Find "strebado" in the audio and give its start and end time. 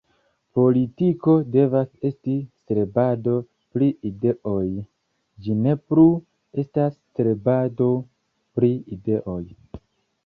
2.53-3.35, 7.03-7.91